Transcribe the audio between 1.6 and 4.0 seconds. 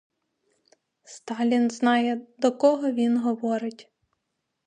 знає, до кого він говорить.